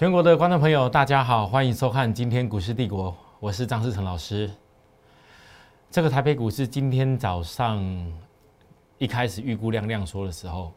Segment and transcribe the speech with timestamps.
[0.00, 4.50] 全国的观众朋友，大家好，欢迎收看今天股市帝国，我是张世成老师。
[5.90, 7.84] 这个台北股市今天早上
[8.96, 10.72] 一开始预估量量缩的时候，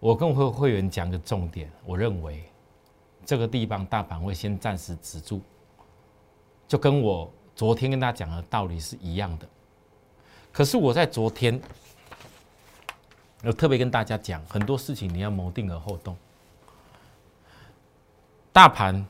[0.00, 2.44] 我跟会会员讲个重点，我认为
[3.24, 5.40] 这个地方大盘会先暂时止住，
[6.68, 9.48] 就跟我昨天跟大家讲的道理是一样的。
[10.52, 11.58] 可是我在昨天，
[13.44, 16.14] 我特别跟大家讲，很多事情你要谋定而后动。
[18.54, 19.04] 大盘，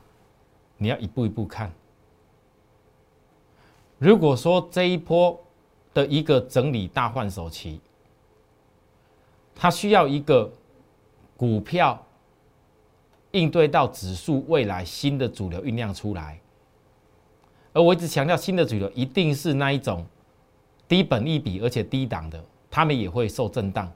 [0.79, 1.71] 你要一步一步看。
[3.99, 5.39] 如果说这一波
[5.93, 7.79] 的一个整理大换手期，
[9.55, 10.51] 它需要一个
[11.37, 12.03] 股票
[13.33, 16.41] 应对到指数未来新的主流酝酿出来，
[17.75, 20.07] 而我一直强调，新的主流一定是那一种
[20.89, 23.93] 低本一比而且低档的，他们也会受震荡，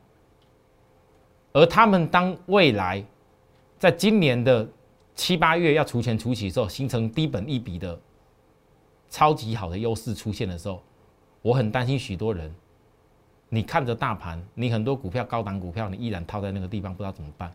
[1.54, 3.02] 而他们当未来
[3.78, 4.68] 在今年的。
[5.18, 8.00] 七八月要除权除息的时候，形成低本一比的
[9.10, 10.80] 超级好的优势出现的时候，
[11.42, 12.54] 我很担心许多人。
[13.48, 17.52] 你看着大盘，你很多股票高档股票，你依然套在那个地方，不知道怎么办。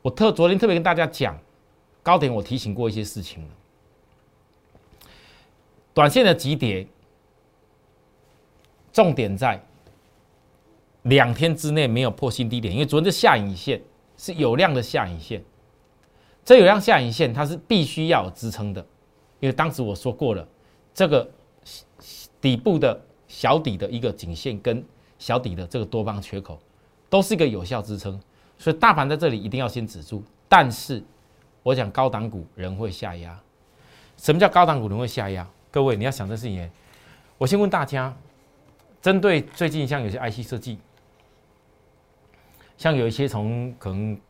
[0.00, 1.36] 我特昨天特别跟大家讲，
[2.04, 3.48] 高点我提醒过一些事情了。
[5.92, 6.86] 短线的急跌，
[8.92, 9.60] 重点在
[11.02, 13.82] 两天之内没有破新低点，因为昨天的下影线
[14.16, 15.42] 是有量的下影线。
[16.44, 18.84] 这有量下影线，它是必须要有支撑的，
[19.40, 20.46] 因为当时我说过了，
[20.92, 21.26] 这个
[22.38, 24.84] 底部的小底的一个颈线跟
[25.18, 26.58] 小底的这个多方缺口，
[27.08, 28.20] 都是一个有效支撑，
[28.58, 30.22] 所以大盘在这里一定要先止住。
[30.46, 31.02] 但是
[31.62, 33.40] 我讲高档股人会下压，
[34.18, 35.48] 什么叫高档股人会下压？
[35.70, 36.70] 各位你要想的是情，
[37.38, 38.14] 我先问大家，
[39.00, 40.78] 针对最近像有些 IC 设计，
[42.76, 44.20] 像有一些从可能。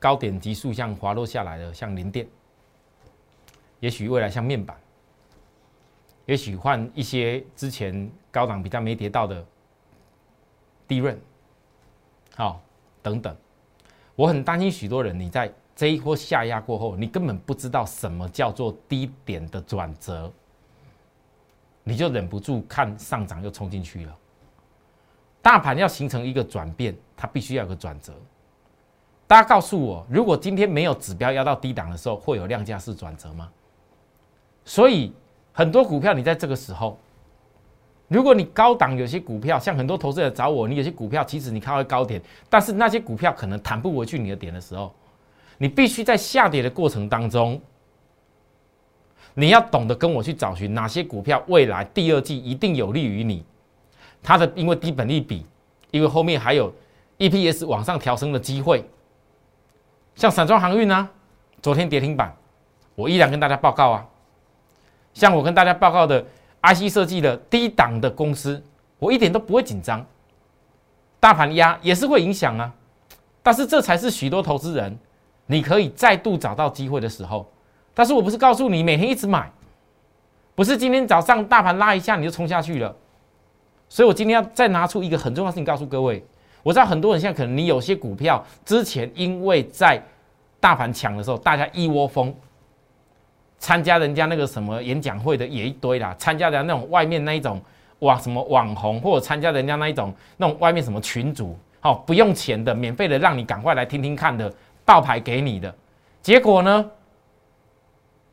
[0.00, 2.26] 高点急速像滑落下来的，像零电，
[3.80, 4.74] 也许未来像面板，
[6.24, 9.46] 也许换一些之前高档比较没跌到的
[10.88, 11.20] 低润，
[12.34, 12.62] 好
[13.02, 13.36] 等等，
[14.16, 20.32] 我很担心许多人，你在这一波下压过后，你根本不知道什么叫做低点的转折，
[21.84, 24.16] 你就忍不住看上涨又冲进去了。
[25.42, 28.14] 大盘要形成一个转变，它必须要有个转折。
[29.30, 33.48] 大家告诉我，如果今天没有指标压到低档的时候，会有量价式转折吗？
[34.64, 35.12] 所以
[35.52, 36.98] 很多股票你在这个时候，
[38.08, 44.92] 如果你高档有些股票，像很多投资者找我，你有些股票其实你看到高点，但是那些股票可能弹不回去你的点的时候，
[45.58, 47.60] 你必须在下跌的过程当中，
[49.34, 53.44] 你要懂得跟我去找寻哪些股票未来第二季一定有利于你，
[54.24, 55.46] 它的因为低本利比，
[55.92, 56.74] 因为后面还有
[57.18, 58.84] EPS 往上调升的机会。
[60.14, 61.08] 像散装航运呢，
[61.62, 62.34] 昨天跌停板，
[62.94, 64.06] 我依然跟大家报告啊。
[65.12, 66.24] 像我跟大家报告的
[66.62, 68.62] IC 设计的低档的公司，
[68.98, 70.04] 我一点都不会紧张。
[71.18, 72.72] 大盘压也是会影响啊，
[73.42, 74.98] 但是这才是许多投资人
[75.46, 77.50] 你可以再度找到机会的时候。
[77.92, 79.50] 但是我不是告诉你每天一直买，
[80.54, 82.94] 不是今天早上大盘拉一下你就冲下去了。
[83.88, 86.24] 所以我今天要再拿出一个很重要的事情告诉各位。
[86.62, 90.02] 我知道很多人现在可能你有些股票之前因为在
[90.60, 92.34] 大盘抢的时候，大家一窝蜂
[93.58, 97.60] 参加人家那个什么演讲会的也一堆啦，参加的那种外面那一种
[98.00, 104.52] 网什么网红，或者参加人家那一种那种外面什么群主，好不用钱的免费的让你赶快来听听看的
[104.84, 105.74] 爆牌给你的，
[106.20, 106.90] 结果呢，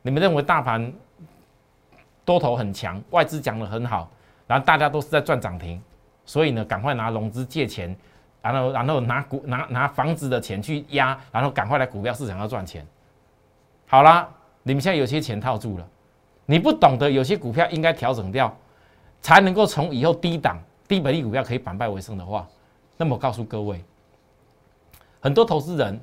[0.02, 0.92] 你们认为大盘
[2.26, 4.10] 多头很强，外资讲的很好，
[4.48, 5.82] 然后大家都是在赚涨停，
[6.26, 7.96] 所以呢，赶快拿融资借钱。
[8.42, 12.86] 然后，然后拿股拿拿房子的钱去压，然后赶快来股票市场要赚钱。
[13.88, 14.30] 好啦，
[14.64, 15.88] 你们现在有些钱套住了，
[16.46, 18.56] 你不懂得有些股票应该调整掉，
[19.22, 22.48] 才能够从以后低档低本利股票可以反败为胜的话，
[22.96, 23.84] 那么我告诉各位，
[25.20, 26.00] 很多投资人，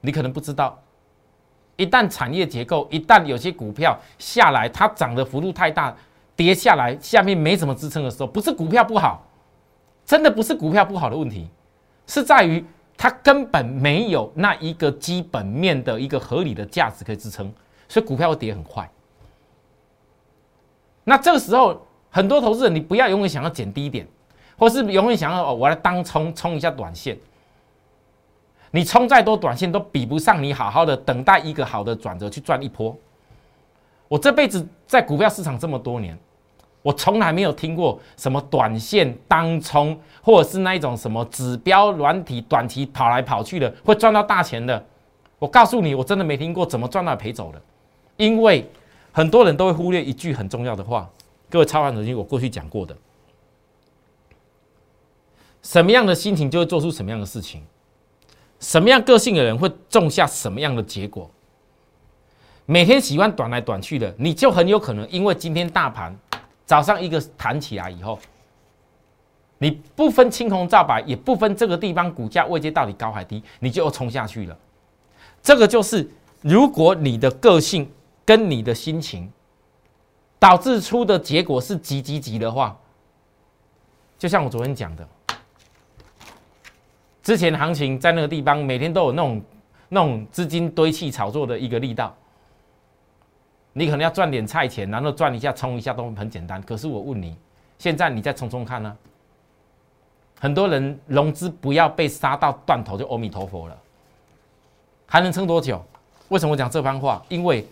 [0.00, 0.76] 你可能不知道，
[1.76, 5.94] 一旦产业结构一旦有些股票下来，它涨的幅度太大，
[6.34, 9.22] 跌下来下面没什么支撑的时候，不是股票不好。
[10.12, 11.48] 真的不是股票不好的问题，
[12.06, 12.62] 是在于
[12.98, 17.50] 它根本没有那一个基本面的一个合理的价值可以支撑，
[17.88, 18.86] 所以股票会跌很快。
[21.02, 21.80] 那这个时候，
[22.10, 24.06] 很多投资人，你不要永远想要减低一点，
[24.58, 27.16] 或是永远想要哦，我来当冲冲一下短线。
[28.70, 32.94] 你冲再多短线都比不上你好好的等待一个好的转折去赚一波。
[34.08, 36.18] 我这辈子在股票市场这么多年。
[36.82, 44.84] 我从来没有听过什么短线当冲，或者是那一种什么指标软体短期跑来跑去的会赚到大钱的。
[45.38, 47.62] 我告诉你，我真的没听过怎么赚到赔走的，
[48.16, 48.68] 因为
[49.12, 51.08] 很多人都会忽略一句很重要的话。
[51.48, 52.96] 各位操盘手，我过去讲过的，
[55.62, 57.62] 什么样的心情就会做出什么样的事情，
[58.58, 61.30] 什么样个性的人会种下什么样的结果。
[62.64, 66.16] 每天喜欢短来短去的，你就很有可能因为今天大盘
[66.72, 68.18] 早上一个弹起来以后，
[69.58, 74.56] 你不分青红皂白，也不分这个地方股价位阶到底高还低，你就冲下去了。
[75.42, 76.08] 这个就是
[76.40, 77.86] 如果你的个性
[78.24, 79.30] 跟你的心情。
[80.38, 82.76] 导致出的结果是急急急的话，
[84.18, 85.08] 就像我昨天讲的，
[87.22, 89.42] 之前行情在那个地方每天都有那种
[89.88, 92.12] 那种资金堆砌炒作的一个力道，
[93.72, 96.60] 你可能要赚点菜钱，然后赚一下冲一下都很简单。
[96.62, 97.36] 可是我问你，
[97.78, 98.96] 现在你再冲冲看呢？
[100.40, 103.78] 很多人融资不要被杀到断头就阿弥陀佛了，
[105.06, 105.84] 还能撑多久？
[106.28, 107.22] 为什么我讲这番话？
[107.28, 107.66] 因为。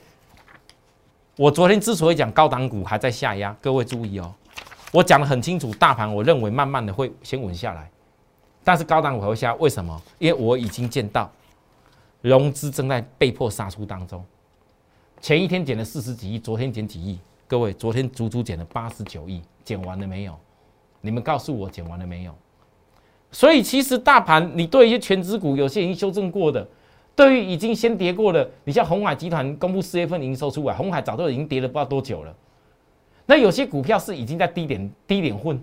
[1.37, 4.31] 我昨天之所以讲高档股还在下压，各位注意哦，
[4.93, 7.91] 我讲的很清楚，大盘我认为慢慢的会先稳下来，
[8.63, 9.99] 但是高档股会下，为什么？
[10.19, 11.31] 因为我已经见到
[12.21, 14.23] 融资正在被迫杀出当中，
[15.21, 20.35] 前一天减了四十几亿，昨天减几亿，各位昨天足足减了八十九亿，减完了没有？
[21.03, 22.35] 你们告诉我减完了没有？
[23.31, 26.67] 所以其实大盘你对一些全指股，有些已经修正过的。
[27.15, 32.35] 对于已经先跌过的，你像红海集团公布四月份营收出来，红海早都已经跌了不知道多久了。
[33.27, 35.63] 那有些股票是已经在低点低点混，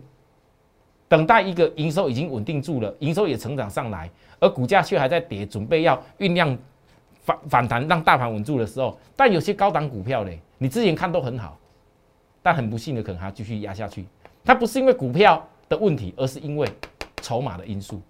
[1.07, 4.07] 等待一个营收已经稳定住了，营收也成长上来，
[4.39, 6.55] 而股价却还在跌，准备要酝酿
[7.27, 8.97] 反反弹，让大盘稳住的时候。
[9.17, 11.59] 但有些高档股票嘞，你之前看都很好，
[12.41, 14.05] 但很不幸的可能还要继续压下去。
[14.45, 16.71] 它不是因为股票的问题，而是因为
[17.21, 18.01] 筹码的因素。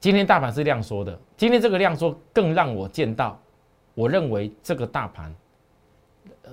[0.00, 3.40] 今天大盘是量缩的，今天这个量缩更让我见到，
[3.94, 5.32] 我认为这个大盘，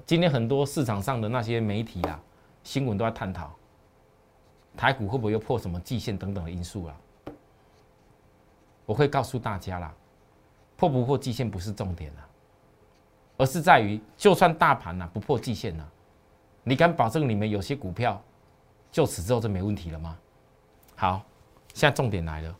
[0.05, 2.21] 今天很多市场上的那些媒体啊、
[2.63, 3.51] 新闻都在探讨，
[4.77, 6.95] 台股会不会又破什么季线等等的因素啊？
[8.85, 9.93] 我会告诉大家啦，
[10.77, 12.21] 破不破季线不是重点啊，
[13.37, 15.83] 而是在于就算大盘呐不破季线呐，
[16.63, 18.21] 你敢保证你们有些股票
[18.91, 20.17] 就此之后就没问题了吗？
[20.95, 21.25] 好，
[21.73, 22.55] 现在重点来了。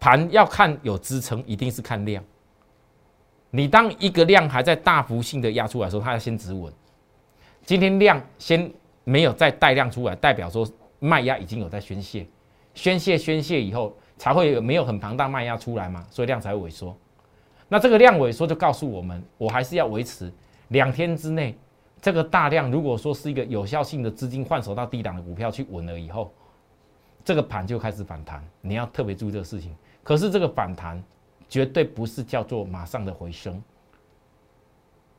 [0.00, 2.22] 盘要看有支撑，一定是看量。
[3.50, 6.72] 你当一个量还在大幅性的压出来的时候，它要先止稳。
[7.64, 8.70] 今天量先
[9.04, 10.68] 没有再带量出来，代表说
[10.98, 12.26] 卖压已经有在宣泄，
[12.74, 16.96] 宣泄宣泄以后才会有没有很庞大卖压出来嘛，所以量才会萎缩。
[17.68, 20.32] 那这个量萎缩就告诉我们，我还是要维持
[20.68, 21.54] 两天之内
[22.00, 26.32] 这个大量，如果说是一个有效性的资金换手到低档的股票去稳了以后，
[27.22, 28.42] 这个盘就开始反弹。
[28.62, 29.76] 你要特别注意这个事情。
[30.02, 31.04] 可是这个反弹
[31.46, 33.62] 绝对不是叫做马上的回升。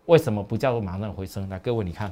[0.07, 1.47] 为什么不叫做马上回升？
[1.47, 2.11] 来，各位你看，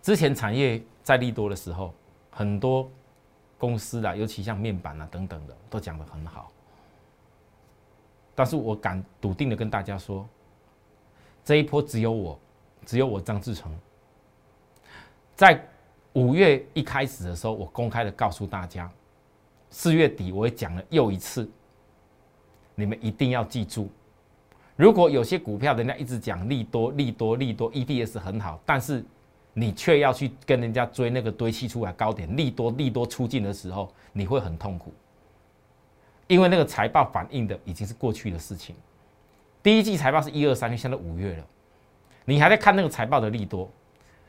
[0.00, 1.92] 之前产业在利多的时候，
[2.30, 2.90] 很多
[3.60, 6.50] 公司啊，尤其像面板啊等等的，都讲得很好。
[8.34, 10.26] 但是我敢笃定的跟大家说，
[11.44, 12.38] 这一波只有我，
[12.86, 13.70] 只有我张志成，
[15.36, 15.62] 在
[16.14, 18.90] 五月一开始的时候，我公开的告诉大家。
[19.68, 21.48] 四月底我也讲了又一次，
[22.74, 23.88] 你们一定要记住，
[24.74, 29.04] 如果有些股票人家一直讲利多利多利多，EPS 很好，但是
[29.52, 34.92] 你却要去跟人家追那个堆砌出来高点利多利多出尽的时候，你会很痛苦，
[36.26, 38.76] 因为那个财报反映的已经是过去的事情。
[39.62, 41.44] 第一季财报是一二三月，现在五月了，
[42.24, 43.70] 你还在看那个财报的利多，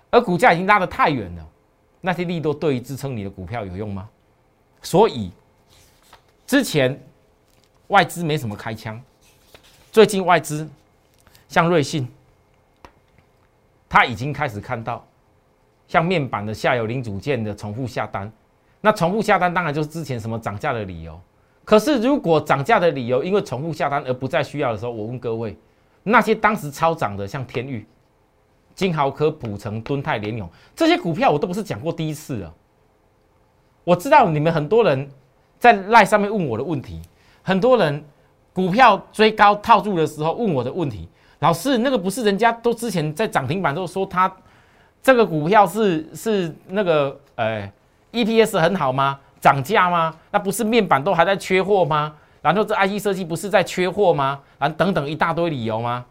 [0.09, 1.47] 而股价已经拉得太远了，
[2.01, 4.09] 那些利多对于支撑你的股票有用吗？
[4.81, 5.31] 所以，
[6.47, 6.99] 之前
[7.87, 9.01] 外资没什么开枪，
[9.91, 10.67] 最近外资
[11.47, 12.11] 像瑞信，
[13.87, 15.05] 他已经开始看到
[15.91, 18.31] 像面板的下游零组件的重复下单。
[18.79, 21.19] 那重复下单当然就是之前什么涨价的理由。
[21.65, 25.57] 可是如果涨价的理由因为重复下单而不再需要的时候，我问各位，
[26.03, 27.85] 那些当时超涨的像天域、
[28.73, 32.53] 金豪科、普成、敦泰、联永这些股票，我都不是讲过第一次了。
[33.83, 35.09] 我知道你们很多人
[35.59, 37.01] 在赖上面问我的问题，
[37.41, 38.01] 很多人
[38.53, 44.33] 股票追高套住的时候问我的问题，老师，那个不是人家都之前在涨停板都说他
[45.01, 47.71] 这个股票是是那个呃
[48.11, 49.19] EPS 很好吗？
[49.39, 50.15] 涨价吗？
[50.29, 52.13] 那不是面板都还在缺货吗？
[52.41, 54.39] 然后这 IC 设计不是在缺货吗？
[54.59, 56.05] 啊等等一大堆理由吗？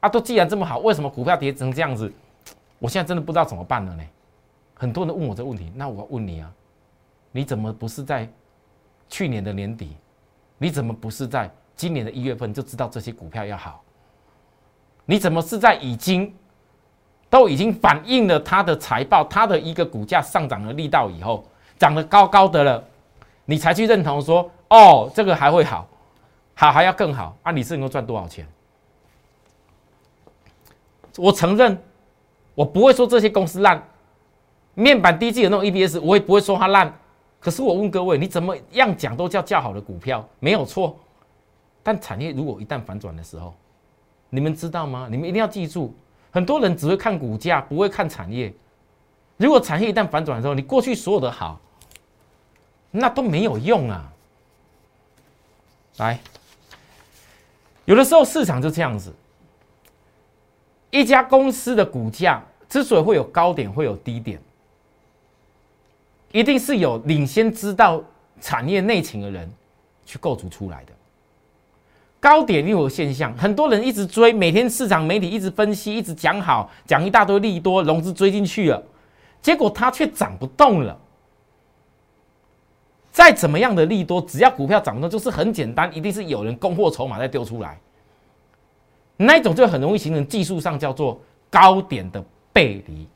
[0.00, 2.12] 啊，都既然这么好，为什么股票跌成这样子？
[2.78, 4.02] 我现在真的不知道怎么办了呢。
[4.74, 6.52] 很多人问我这个问题，那我问你啊。
[7.32, 8.28] 你怎么不是在
[9.08, 9.96] 去年的年底，
[10.56, 13.82] 你怎么不是在今年的一月份就知道这些股票要好？
[15.04, 16.32] 你怎么是在已经
[17.30, 21.44] 都已经反映了它的财报，它的一个股价上涨的力道以后，
[21.78, 22.84] 涨得高高的了，
[23.44, 25.86] 你才去认同说，哦，这个还会好，
[26.54, 27.52] 好还要更好啊？
[27.52, 28.46] 你是能够赚多少钱？
[31.16, 31.76] 我承认，
[32.54, 33.82] 我不会说这些公司烂，
[34.74, 36.92] 面板低季的那种 EBS，我也不会说它烂。
[37.40, 40.96] 可是我问各位，你怎么样讲都叫较好的股票，没有错。
[41.82, 43.54] 但产业如果一旦反转的时候，
[44.30, 45.08] 你们知道吗？
[45.10, 45.94] 你们一定要记住，
[46.30, 48.52] 很多人只会看股价，不会看产业。
[49.36, 51.60] 如果产业一旦反转的时候，你过去所有的好，
[52.90, 54.12] 那都没有用啊。
[55.98, 56.18] 来，
[57.84, 59.14] 有的时候市场就这样子。
[60.90, 64.40] 一家公司的股价之所以会有高点，会有低点，
[66.32, 68.02] 一定是有领先知道
[68.40, 69.50] 产业内情的人
[70.06, 70.92] 去构筑出来的。
[72.28, 78.82] 高点又有现象，很多人一直追，每天市场媒体一直分析，一直讲好，讲一大堆利多，融资追进去了，
[79.40, 80.94] 结果它却涨不动了。
[83.10, 87.80] 再怎么样的利多，只要股票涨不动，就是很简单，一定是有人供货筹码在丢出来。
[89.16, 91.18] 那一种就很容易形成技术上叫做
[91.48, 93.08] 高点的背离。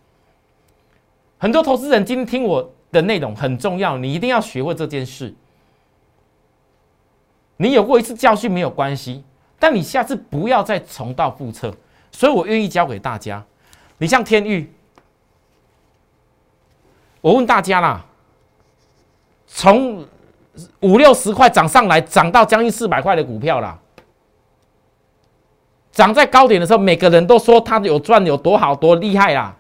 [1.37, 5.35] 很多投资人今天听我的内容很重要，你一定要学会这件事。
[7.63, 9.23] 你有过一次教训没有关系，
[9.57, 11.73] 但你下次不要再重蹈覆辙。
[12.11, 13.41] 所以我愿意教给大家。
[13.99, 14.69] 你像天域，
[17.21, 18.05] 我问大家啦，
[19.47, 20.05] 从
[20.81, 23.79] 五六十块涨上来，涨到将近四百块的股票啦。
[25.93, 29.55] 涨在高点的时候，每个人都说他有赚有多好多厉害啦。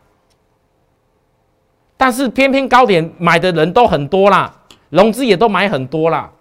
[1.96, 4.52] 但是偏偏高点买的人都很多啦，
[4.90, 6.32] 融资也都买很多啦。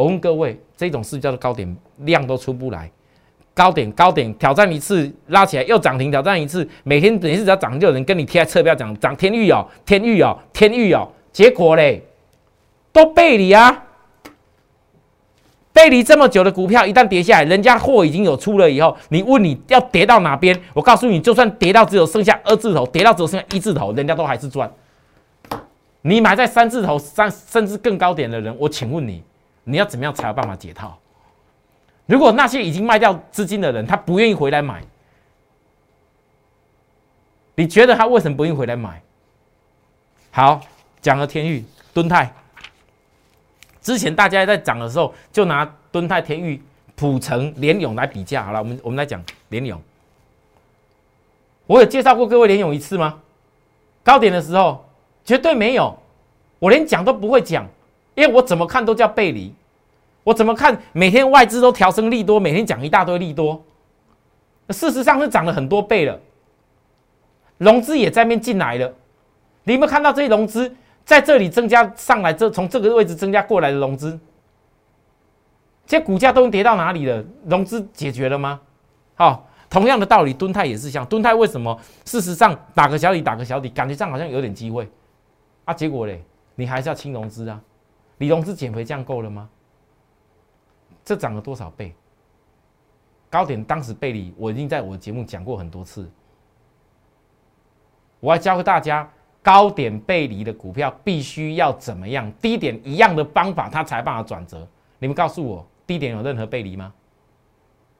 [0.00, 2.90] 我问各位，这种事叫做高点量都出不来，
[3.52, 12.02] 高点高点挑战一次拉起来又涨停，挑战一次，每天每次只要涨就有人跟你贴在侧标讲涨天域哦，天域哦，天域哦，结果嘞
[12.92, 13.84] 都背离啊。
[15.72, 20.58] 背离这么久的股票，一旦跌下来，人家货已经有出了以后，你问你要跌到哪边？
[20.72, 24.70] 我告诉你，就算跌到只有剩下二字头，跌到只有剩下一字头，人家都还是赚。
[26.02, 29.22] 你买在三字头、三甚至更高点的人，我请问你，
[29.70, 30.98] 你要怎么样才有办法解套？
[32.06, 34.82] 如果那些已经卖掉资金的人，他不愿意回来买，
[37.54, 39.00] 你觉得他为什么不愿意回来买？
[40.32, 40.60] 好，
[41.00, 42.32] 讲了天域、敦泰。
[43.80, 46.60] 之前大家在涨的时候，就拿敦泰、天域、
[46.96, 48.44] 普成、联勇来比价。
[48.44, 49.80] 好了，我们我们来讲联勇。
[51.66, 53.20] 我有介绍过各位联勇一次吗？
[54.02, 54.84] 高点的时候
[55.24, 55.96] 绝对没有，
[56.58, 57.64] 我连讲都不会讲，
[58.16, 59.54] 因为我怎么看都叫背离。
[60.24, 63.64] 我怎么看每天外资都调升利多，每天讲一大堆利多，
[64.68, 66.18] 事实上是涨了很多倍了。
[67.58, 68.92] 融资也在面进来了，
[69.64, 70.74] 你有没有看到这些融资？
[71.04, 74.18] 在这里增加上来，这从这个位置增加过来的融资，
[75.86, 77.24] 这股价都跌到哪里了？
[77.46, 78.60] 融资解决了吗？
[79.14, 84.88] 好，同样的道理，敦泰也是像敦泰，为什么事实上打个小底，打个小底，感觉上好像有点机会
[85.64, 85.74] 啊？
[85.74, 86.22] 结果嘞，
[86.54, 87.60] 你还是要清融资啊？
[88.18, 89.48] 你融资减肥这样够了吗？
[91.10, 91.92] 这涨了多少倍？
[93.28, 96.08] 高点当时背离，我已经在我的节目讲过很多次，
[98.20, 99.10] 我要教给大家。
[99.42, 102.30] 高点背离的股票必须要怎么样？
[102.40, 104.64] 低点一样的方法，它才办法转折。
[105.00, 106.92] 你们告诉我，低点有任何背离吗？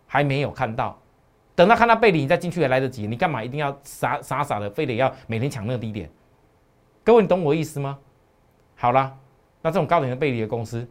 [0.06, 0.96] 还没有看到。
[1.56, 3.08] 等到看到背离，你再进去也来得及。
[3.08, 6.08] 你干嘛一定要傻傻傻的，非得要每天抢那个低点？
[7.02, 7.98] 各位，你懂我意思吗？
[8.76, 9.18] 好了，
[9.62, 10.86] 那这种高点的背离的公司，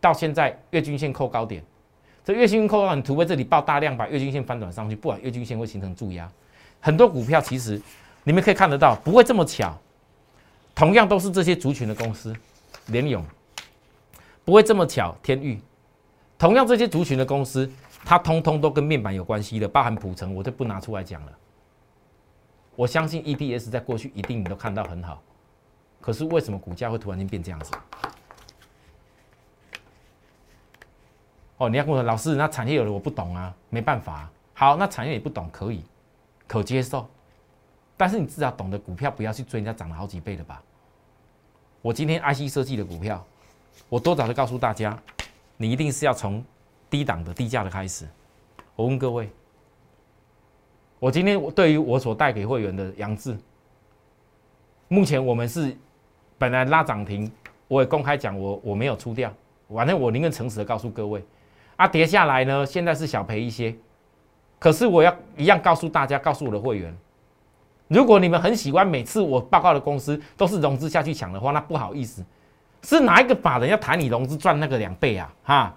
[0.00, 1.62] 到现在月均线扣高点，
[2.24, 6.30] 这月均线扣高点，除非这里爆大量把月均线翻转上去，不然月均线会形成注压。
[6.80, 7.80] 很多股票其实。
[8.22, 9.74] 你们可以看得到，不会这么巧。
[10.74, 12.36] 同样都是这些族群的公司，
[12.88, 13.24] 联勇
[14.44, 15.16] 不会这么巧。
[15.22, 15.58] 天域
[16.38, 17.68] 同样这些族群的公司，
[18.04, 21.32] 它通通都跟面板有关系的，包含普成，我就不拿出来讲了。
[22.76, 25.22] 我相信 EPS 在过去一定你都看到很好，
[25.98, 27.72] 可是为什么股价会突然间变这样子？
[31.60, 34.30] 哦，你要跟我说，老师，那产业有的我不懂啊，没办法。
[34.54, 35.84] 好，那产业也不懂，可以，
[36.46, 37.06] 可接受。
[37.98, 40.62] 但是你至少懂得股票不要去追人家涨了好几倍的吧？
[41.82, 43.22] 我今天 IC 设计的股票，
[43.90, 44.98] 我多早就告诉大家，
[45.58, 46.42] 你一定是要从
[46.88, 48.08] 低档的低价的开始。
[48.74, 49.28] 我问各位，
[50.98, 53.36] 我今天对于我所带给会员的杨志，
[54.88, 55.76] 目前我们是
[56.38, 57.30] 本来拉涨停，
[57.68, 59.30] 我也公开讲我我没有出掉，
[59.68, 61.22] 反正我宁愿诚实的告诉各位，
[61.80, 63.74] 啊，跌下来呢，现在是小赔一些，
[64.58, 66.94] 可是我要一样告诉大家，告诉我的会员，
[67.88, 72.22] 如果你们很喜欢每次我报告的公司都是融资下去抢的话，那不好意思，
[72.82, 75.32] 是哪一个法人要谈你融资赚那个两倍啊？
[75.42, 75.74] 哈，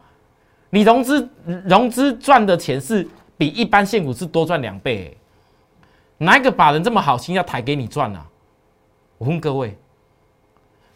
[0.72, 1.30] 你融资
[1.64, 3.08] 融资赚的钱是
[3.38, 5.18] 比一般现股是多赚两倍，
[6.18, 8.28] 哪一个法人这么好心要抬给你赚啊？
[9.20, 9.78] 我问各位，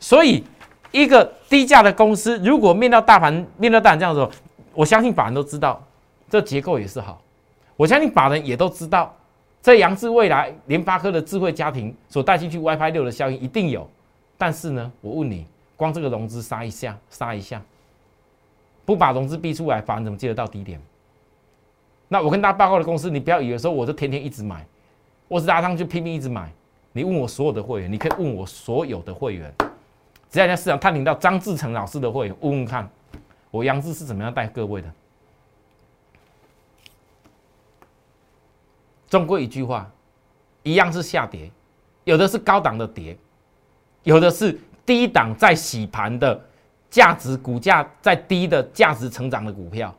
[0.01, 0.43] 所以
[0.91, 4.29] 一个低价的公司，如果面到大盘，面到大盘这样子，
[4.77, 5.83] 我相信法人都知道，
[6.29, 7.19] 这结构也是好。
[7.75, 9.11] 我相信法人也都知道，
[9.59, 13.89] 这扬智未来、联发科的智慧家庭所带进去 WiFi 六的效应一定有。
[14.37, 17.59] 但是呢，我问你，光这个融资杀一下，杀一下，
[18.85, 20.79] 不把融资逼出来，法人怎么接得到低点？
[22.07, 24.63] 那我跟大家报告的公司，你不要以为说我就天天一直买，
[25.27, 26.51] 我是拉上去拼命一直买。
[26.91, 29.51] 你问我所有的会员，你可以问我所有的会员，
[30.29, 32.87] 只要在市场探听到张志成老师的会员，问问看，
[33.51, 34.91] 我杨志是怎么样带各位的。
[39.09, 39.89] 终归一句话，
[40.63, 41.49] 一样是下跌，
[42.03, 43.17] 有的是高档的跌，
[44.03, 46.39] 有的是低档在洗盘的
[46.89, 49.93] 价值股价在低的价值成长的股票，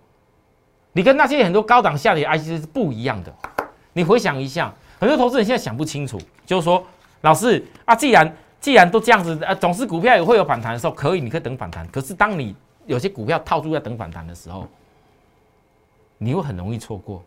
[0.93, 3.35] 你跟那些很多高档下跌 IC 是不一样的。
[3.93, 4.73] 你回想一下。
[5.01, 6.85] 很多投资人现在想不清楚，就是说，
[7.21, 11.87] 老师啊，既然既然都这样子，呃，总是股票也会有反弹的时候，可以，你可以等反弹。
[11.87, 12.53] 可是当你
[12.89, 14.67] 有些股票套住在等反弹的时候，
[16.17, 17.23] 你会很容易错过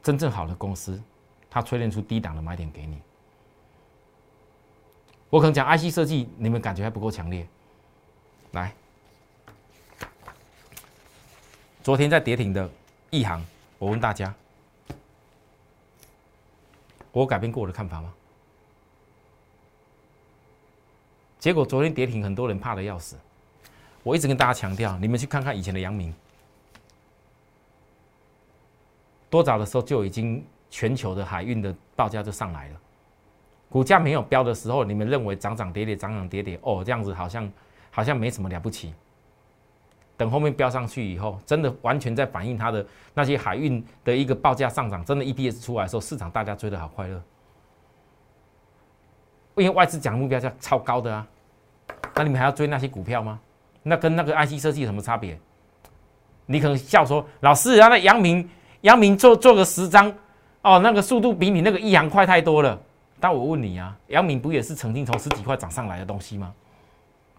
[0.00, 1.02] 真正好的公司，
[1.50, 3.02] 它淬炼出低档的买点给你。
[5.28, 7.44] 我可能讲 IC 设计，你们感觉还不够强烈。
[8.52, 8.72] 来，
[11.82, 12.70] 昨天在跌停的
[13.10, 13.44] 一行，
[13.78, 14.32] 我问大家。
[17.10, 18.14] 我改变过我的看法吗？
[21.44, 23.18] 结果昨天跌停，很多人怕的要死。
[24.02, 26.10] 我一直跟大家强调，你们去看看以前的阳明，
[29.28, 32.80] 多早的时候就已经全球的海运的报价就上来了，
[33.68, 37.52] 股价没有飙的时候，你们认为涨涨跌跌，涨涨跌跌，哦，这样子好像
[37.90, 38.94] 好像没什么了不起。
[40.16, 47.22] 等后面飙上去以后，真的完全在反映它的那些海运的一个报价上涨，真的 EPS 出来的时候，市场大家追的好快乐，
[49.56, 51.26] 因为外资讲目标价超高的啊，
[52.14, 53.40] 那你们还要追那些股票吗？
[53.82, 55.38] 那跟那个 IC 设计有什么差别？
[56.46, 58.48] 你可能笑说，老师，那杨明
[58.82, 60.12] 杨明做做个十张，
[60.62, 62.80] 哦，那个速度比你那个一阳快太多了。
[63.20, 66.52] 但我问你啊，杨明不也是曾经从十几块涨上来的东西吗？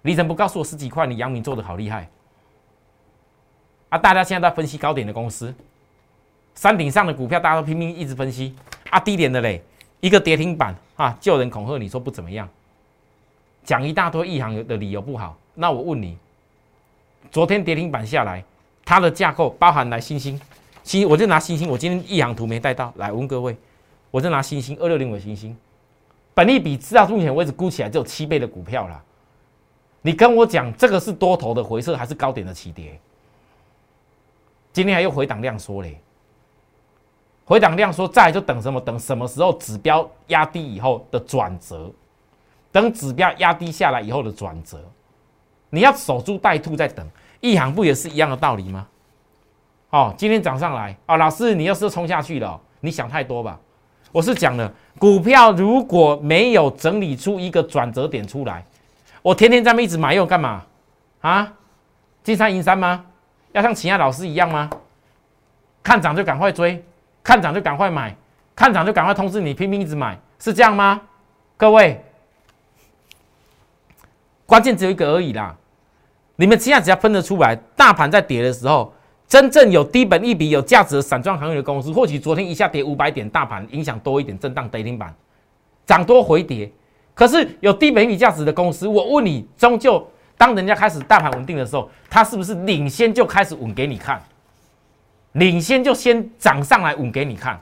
[0.01, 2.09] 你怎么不告诉我十几块，你杨明做的好厉害？
[3.89, 3.97] 啊！
[3.97, 5.53] 大家现在在分析高点的公司，
[6.55, 8.55] 山顶上的股票，大家都拼命一直分析。
[8.89, 9.63] 啊，低点的嘞，
[9.99, 12.49] 一个跌停板啊，就有人恐吓你说不怎么样，
[13.65, 15.35] 讲一大堆一行的理由不好。
[15.55, 16.17] 那我问你，
[17.31, 18.43] 昨天跌停板下来，
[18.85, 20.39] 它的架构包含来星星，
[20.83, 23.57] 星我就拿星星，我今天一行图没带到，来问各位，
[24.11, 25.57] 我就拿星星二六零为星星，
[26.33, 29.01] 本利比至少目前为止估起来只有七倍的股票了。
[30.01, 32.99] 你跟我讲，这个是多头的回撤还是高点的起跌？
[34.71, 35.99] 今天还又回档量缩嘞，
[37.45, 38.79] 回档量缩，再就等什么？
[38.79, 41.89] 等什么时候指标压低以后的转折？
[42.75, 44.77] 等指标压低下来以后的转折，
[45.69, 47.07] 你要守株待兔，在等。
[47.39, 48.85] 一行不也是一样的道理吗？
[49.91, 53.57] 哦，今天涨上来啊，老师，你要是冲下去了，你想太多吧？
[54.11, 58.65] 我是讲了，股票如果没有整理出一个转折点出来，
[59.21, 60.61] 我天天在那一直买又干嘛？
[61.21, 61.53] 啊，
[62.23, 63.05] 金山银山吗？
[63.53, 64.69] 要像其他老师一样吗？
[65.81, 66.83] 看涨就赶快追，
[67.23, 68.13] 看涨就赶快买，
[68.53, 70.99] 看涨就赶快通知你拼命一直买，是这样吗？
[71.55, 72.03] 各位，
[74.45, 75.55] 关键只有一个而已啦。
[76.35, 78.93] 你们现在只要分得出来，大盘在跌的时候，
[79.27, 85.13] 真正有低本一笔、有价值的散装行业的公司，或许昨天一下跌五百点，大盘影响多一点，震荡跌停板，
[85.85, 86.71] 涨多回跌。
[87.13, 90.05] 可是有低本一笔价值的公司，我问你，终究。
[90.37, 94.21] 当人家开始大盘稳定的时候，它是不是领先就开始稳给你看？
[95.31, 97.57] 领先就先涨上来稳给你看。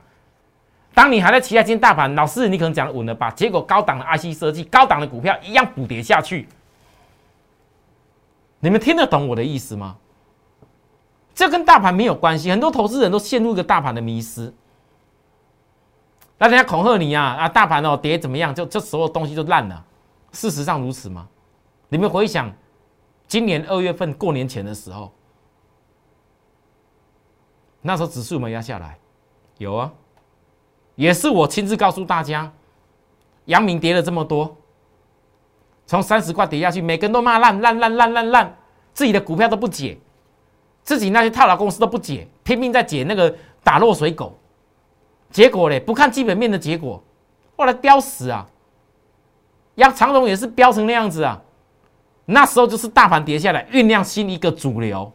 [0.95, 3.29] 当你还在期待今天大盘，老师你可能讲稳了吧？
[3.31, 6.47] 结果高档的 IC 设计、高档的股票一样补跌下去。
[8.63, 9.97] 你们听得懂我的意思吗？
[11.35, 12.49] 这跟大盘没有关系。
[12.49, 14.53] 很多投资人都陷入一个大盘的迷失。
[16.37, 18.55] 那人家恐吓你呀啊，大盘哦跌怎么样？
[18.55, 19.85] 就这所有东西就烂了。
[20.31, 21.27] 事实上如此吗？
[21.89, 22.49] 你们回想。
[23.27, 25.11] 今年二月份过年前的时候，
[27.81, 28.97] 那时候指数没压下来？
[29.57, 29.91] 有啊，
[30.95, 32.49] 也是我亲自告诉大家，
[33.45, 34.55] 阳明跌了这么多，
[35.85, 38.55] 从三十块跌下去，每个人都骂烂烂烂烂烂烂，
[38.93, 39.97] 自己的股票都不解，
[40.83, 44.37] 自己那些套牢公司都不解，拼命在解那个打落水狗，
[45.29, 47.03] 结果嘞，不看基本面的结果，
[47.57, 48.47] 后来飙死啊！
[49.75, 51.41] 央长荣也是飙成那样子啊，
[52.25, 55.11] 那时候就是大盘跌下来酝酿新一个主流。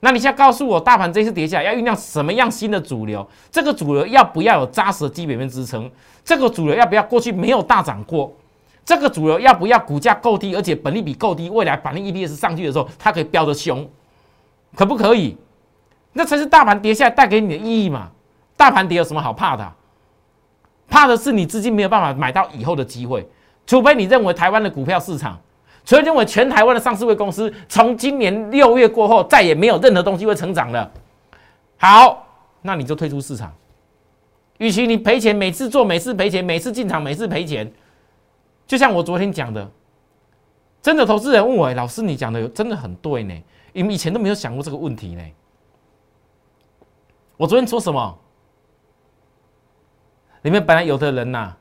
[0.00, 3.24] 那你现在告诉我，大盘这次跌下来要酝酿什么样新的主流？
[3.50, 5.88] 这个主流要不要有扎实的基本面支撑？
[6.24, 8.34] 这个主流要不要过去没有大涨过？
[8.84, 13.88] 这个主流要不要股价够低，而且本利比够低，未来反正 EPS 上去的时候，它可以飙得凶，
[14.74, 15.36] 可不可以？
[16.12, 18.10] 那才是大盘跌下来带给你的意义嘛？
[18.56, 19.72] 大盘跌有什么好怕的？
[20.88, 23.26] 怕的是你资金没有办法买到以后的机会，
[23.66, 25.38] 除非你认为台湾的股票市场。
[25.84, 30.88] 所以认为全台湾的上市会公司从今年六月过后再也没有任何东西会成长了。
[31.76, 32.24] 好，
[32.60, 33.52] 那你就退出市场。
[34.58, 37.68] 与其你赔钱，每次做每次赔钱，每次进场每次赔钱，
[38.66, 39.70] 就像我昨天讲的，
[40.80, 43.34] 真的投资人问我，老师你讲的真的很对呢，
[43.72, 45.22] 你们以前都没有想过这个问题呢。
[47.36, 48.18] 我昨天说什么？
[50.42, 51.54] 你们本来有的人呐，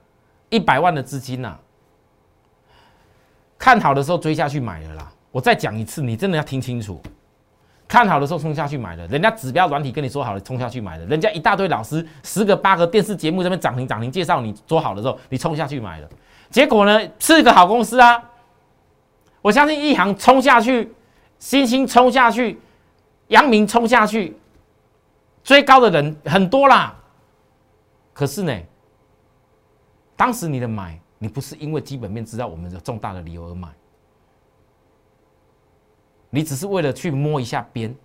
[0.50, 1.58] 一百万的资金呐。
[3.58, 5.14] 看好的时候追下去买了啦！
[5.32, 7.00] 我再讲一次，你真的要听清楚。
[7.88, 11.06] 看好的时候冲下去买了，人家指标软体跟你说好了，冲下去买了。
[11.06, 16.10] 人家一大堆老师，十个八个电视节目这边涨停涨停介绍你做好的时候，你冲下去买了。
[16.52, 18.24] 结果呢，是个好公司啊！
[19.42, 20.94] 我相信一行冲下去，
[21.40, 22.60] 星星冲下去，
[23.30, 24.38] 阳明冲下去，
[25.44, 26.96] 追高的人很多啦。
[28.14, 28.56] 可是呢，
[30.16, 31.00] 当时你的买。
[31.24, 33.70] 你不是因为基本面知道我们的重大的理由而买，
[36.32, 37.96] 你只是为了去摸一下边，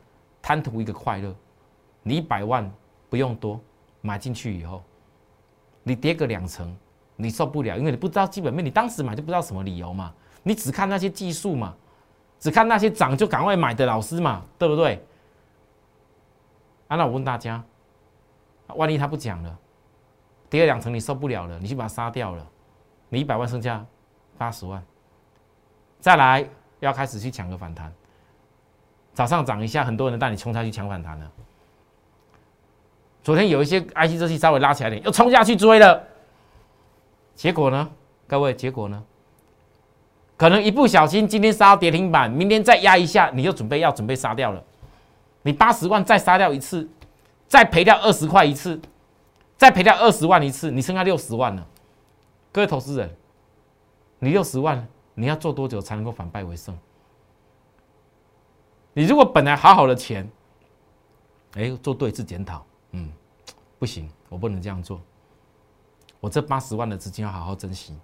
[0.43, 1.35] 贪图一个快乐。
[2.03, 2.71] 你一百万
[3.09, 3.59] 不用多，
[4.03, 4.85] 买进去以后，
[5.83, 6.77] 你跌个两成，
[7.17, 11.75] 你受不了，因为你不知道基本面，你当时买就不知道什么理由嘛，你只看那些技术嘛，
[12.39, 15.03] 只看那些涨就赶快买的老师嘛，对不对？
[16.89, 17.63] 啊，那我问大家，
[18.69, 19.59] 万一他不讲了，
[20.49, 22.47] 跌了两成你受不了了，你去把他杀掉了。
[23.09, 23.85] 你一百万剩下
[24.37, 24.83] 八十万，
[26.01, 26.45] 再来
[26.81, 27.93] 要开始去抢个反弹。
[29.15, 31.33] 早上涨一下，很多人带你冲下去抢反弹了。
[33.23, 36.05] 昨天有一些 IC 这些稍微拉起来点，又冲下去追了。
[37.37, 37.89] 结果呢？
[38.27, 39.05] 各位，结果呢？
[40.37, 44.63] 可能一不小心今天杀到跌停板，明天再压一下，你就准备要准备杀掉了。
[45.43, 46.89] 你八十万再杀掉一次，
[47.47, 48.81] 再赔掉二十块一次，
[49.57, 51.67] 再赔掉二十万一次，你剩下六十万了。
[52.53, 53.15] 各位投资人，
[54.19, 56.77] 你六十万，你要做多久才能够反败为胜？
[58.93, 60.29] 你如果本来好好的钱，
[61.55, 63.11] 哎，做对一次检讨，嗯，
[63.79, 65.01] 不行，我不能这样做。
[66.27, 67.97] 我这八十万的资金要好好珍惜，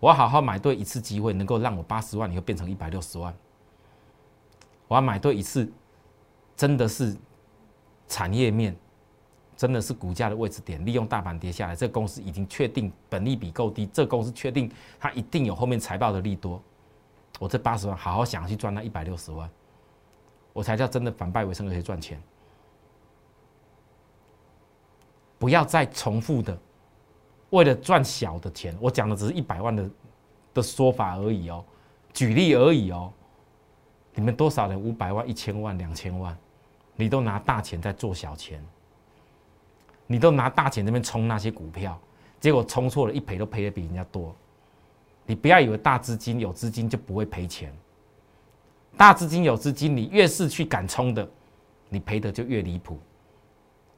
[0.00, 3.32] 我要好好买对一次机会，能够让我八十万以后变成一百六十万。
[4.88, 5.72] 我要买对一次，
[6.56, 7.16] 真的是
[8.08, 8.76] 产业面。
[9.54, 16.60] 真的是股价的位置点，利用大盘跌下来，这公司已经确定本利比够低，这公司确定它一定有后面财报的利多。
[17.38, 19.48] 我这八十万好好想去赚那一百六十万，
[20.52, 22.20] 我才叫真的反败为胜，而且赚钱。
[25.38, 26.58] 不要再重复的
[27.52, 29.90] 为了赚小的钱，我讲的只是一百万的
[30.54, 31.64] 的说法而已哦，
[32.12, 33.12] 举例而已哦。
[34.14, 36.36] 你们多少人五百万、一千万、两千万，
[36.96, 38.62] 你都拿大钱在做小钱。
[40.06, 41.98] 你都拿大钱那边冲那些股票，
[42.40, 44.34] 结果冲错了，一赔都赔的比人家多。
[45.24, 47.72] 你不要以为大资金有资金就不会赔钱，
[48.96, 51.26] 大资金有资金，你越是去敢冲的，
[51.88, 52.98] 你赔的就越离谱。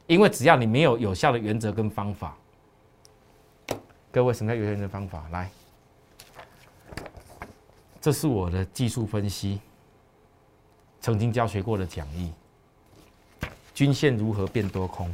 [0.07, 2.37] 因为只要你没有有效的原则跟方法，
[4.15, 5.27] 各位什么叫有效的方法？
[5.33, 5.51] 来，
[8.01, 9.61] 这是我的技术分析，
[11.01, 12.33] 曾经教学过的讲义，
[13.75, 15.13] 均线如何变多空。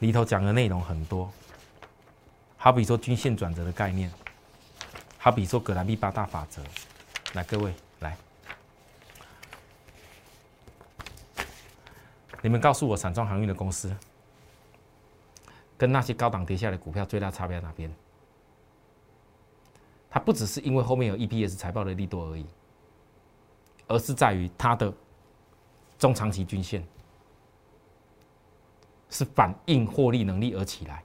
[0.00, 1.32] 里头讲的内容很多，
[2.58, 4.12] 好比说均线转折的概念，
[5.16, 6.62] 好比说格兰利八大法则。
[7.32, 8.14] 来，各位来，
[12.42, 13.96] 你们告诉我，散装航运的公司
[15.84, 17.92] 跟那些高档跌下的股票最大差别在哪边？
[20.08, 22.46] 它不只是因为后面有 EPS 财报的利多而已，
[23.86, 24.90] 而是在于它的
[25.98, 26.82] 中长期均线。
[29.10, 31.04] 是反映获利能力而起来，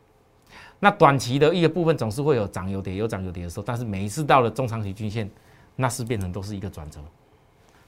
[0.79, 5.29] 那短期的一个部分总是会有涨有跌，有涨有跌的时候，但是每一次到了中长期均线，
[5.75, 7.01] 那是变成都是一个转折。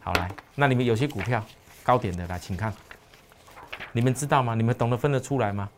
[0.01, 1.41] 好来，那你们有些股票
[1.83, 2.73] 高点的来，请看，
[3.93, 4.53] 你们知道吗？
[4.55, 5.69] 你们懂得分得出来吗？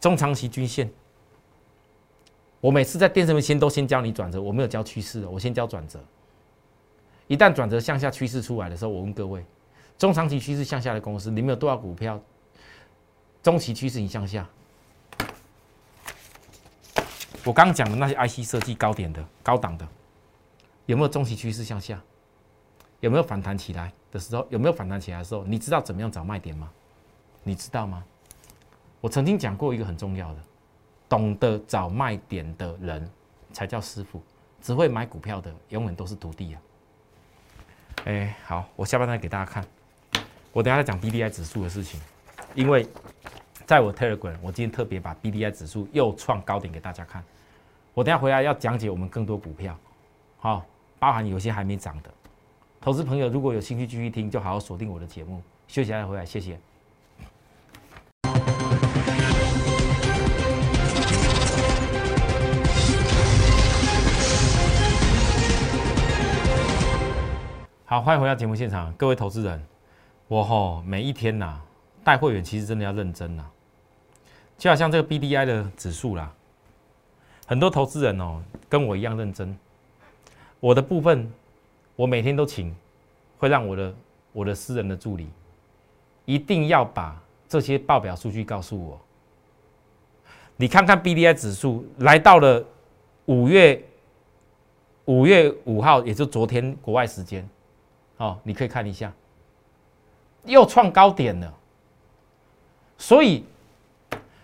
[0.00, 0.90] 中长期均线
[2.60, 6.00] 我每次在电视面先都先教你转折，我没有教趋势的，我先教转折。
[7.26, 9.44] 一旦转折向下趋势出来的时候，我问各位，
[9.96, 12.20] 中长期趋势向下的公司，你们有多少股票？
[13.42, 14.48] 中期趋势已向下。
[17.44, 19.86] 我刚讲的那些 IC 设计高点的、高档的，
[20.86, 22.02] 有没有中期趋势向下？
[23.00, 24.44] 有没有反弹起来的时候？
[24.50, 25.44] 有没有反弹起来的时候？
[25.44, 26.68] 你知道怎么样找卖点吗？
[27.44, 28.04] 你知道吗？
[29.00, 30.38] 我曾经讲过一个很重要的，
[31.08, 33.08] 懂得找卖点的人
[33.52, 34.20] 才叫师傅，
[34.60, 36.60] 只会买股票的永远都是徒弟啊。
[38.04, 39.64] 哎，好，我下半段给大家看，
[40.52, 42.00] 我等下再讲 B D I 指数的事情，
[42.54, 42.86] 因为
[43.66, 47.22] 在我 Telegram，我今天特别把 B D I 指数又创高点给大家看。
[47.94, 49.76] 我等下回来要讲解我们更多股票，
[50.38, 50.64] 好，
[50.98, 52.10] 包含有些还没涨的。
[52.80, 55.42] 投资朋友如果有兴趣继续听，就好好锁定我的节目。
[55.66, 56.58] 休息下回来，谢谢。
[67.90, 69.64] 好，欢迎回到节目现场，各位投资人，
[70.26, 71.58] 我吼每一天呐
[72.04, 73.42] 带会员，其实真的要认真呐，
[74.58, 76.30] 就好像这个 B D I 的指数啦，
[77.46, 79.56] 很多投资人哦跟我一样认真，
[80.60, 81.32] 我的部分
[81.96, 82.76] 我每天都请，
[83.38, 83.94] 会让我的
[84.32, 85.26] 我的私人的助理
[86.26, 89.00] 一定要把这些报表数据告诉我，
[90.56, 92.62] 你看看 B D I 指数来到了
[93.24, 93.82] 五月
[95.06, 97.48] 五月五号，也就昨天国外时间。
[98.18, 99.12] 哦，你可以看一下，
[100.44, 101.54] 又创高点了。
[102.96, 103.44] 所以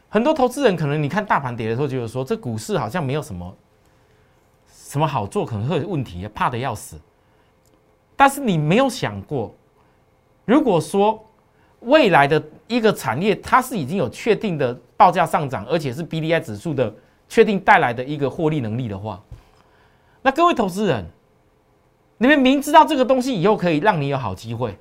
[0.09, 3.57] 很多投资人可能你看大盘跌的时候，觉得说这股市好像没有什么
[4.69, 6.97] 什么好做，可能会有问题，怕的要死。
[8.15, 9.53] 但是你没有想过，
[10.45, 11.23] 如果说
[11.81, 16.95] 未来的一个产业它是已经有确定的报价上涨，而且是 B D I 指数的
[17.29, 19.21] 确定带来的一个获利能力的话，
[20.23, 21.05] 那各位投资人。
[22.19, 24.77] 你们明知道这个东西以后可以让你有好机会，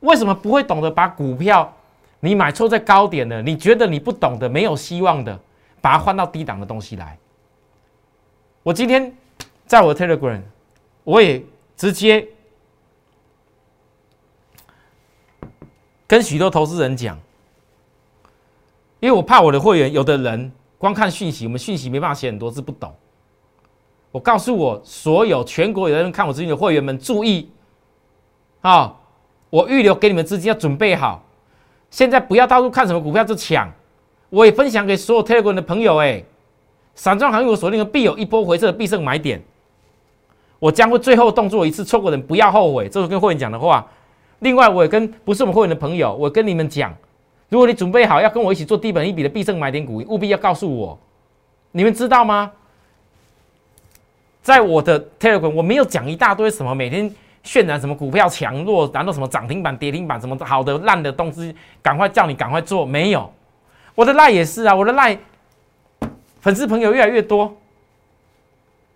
[0.00, 1.72] 为什么不会懂得把股票
[2.20, 3.42] 你买错在高点的？
[3.42, 5.38] 你觉得你不懂的没有希望的，
[5.80, 7.18] 把它换到低档的东西来。
[8.62, 9.14] 我今天
[9.66, 10.40] 在我的 Telegram，
[11.04, 11.44] 我也
[11.76, 12.26] 直接
[16.06, 17.18] 跟许多投资人讲，
[19.00, 22.94] 因为我怕我的会员有的人光看讯息，我们讯息没办法写很多字，不懂。
[24.12, 27.50] 我告诉我所有全国有人看我资金的会员们注意，
[28.60, 28.94] 啊，
[29.48, 31.24] 我预留给你们资金要准备好，
[31.90, 33.68] 现在不要到处看什么股票就抢，
[34.28, 36.22] 我也分享给所有 Telegram 的朋友，哎，
[36.94, 39.42] 散装行业我锁定的必有一波回撤的必胜买点，
[40.58, 43.86] 我将会最后动作一次，错过的人不要后悔，这是跟会员讲的话。
[44.40, 46.94] 另外，我也跟不是我们会员的朋友，我跟你们讲，
[47.48, 50.98] 如果你准备好要跟我一起做低本一笔的必胜买点股，务必要告诉我，
[51.70, 52.50] 你们知道吗？
[54.42, 57.08] 在我的 Telegram，我没有讲一大堆什么，每天
[57.44, 62.84] 渲染什么股票强弱，然后什么涨停板、跌停板，什么好的、烂的东西，赶快叫你赶快做。
[62.84, 63.32] 没有，
[63.94, 65.16] 我的赖也是啊，我的赖
[66.40, 67.56] 粉丝朋友越来越多，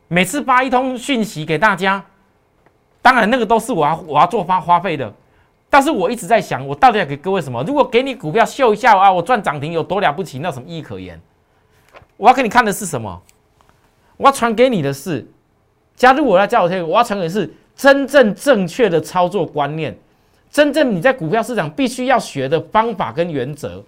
[0.08, 2.04] 每次发一通讯息给大家，
[3.00, 5.14] 当然那个都是我要我要做花花费的，
[5.70, 7.62] 但是我一直在想，我到底要给各位什么？
[7.62, 11.20] 如果给你股票秀一下啊，我赚涨停有多了不起，那有什么意义可言？
[12.16, 13.22] 我要给你看的是什么？
[14.16, 15.24] 我要传给你的是。
[15.96, 19.96] 加入我要教我这个，我要传给是真正正确的操作观念，
[20.50, 23.82] 真正你在股票市场必须要学的方法跟原则。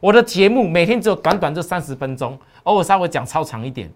[0.00, 3.90] 我的节目每天只有短短这三十分钟，偶尔稍微讲超长一点，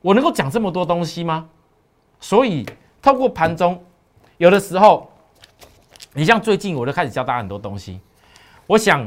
[0.00, 1.48] 我能够讲这么多东西吗？
[2.20, 2.64] 所以
[3.02, 3.82] 透过盘中，
[4.36, 5.10] 有的时候，
[6.12, 8.00] 你像最近我都开始教大家很多东西，
[8.66, 9.06] 我想。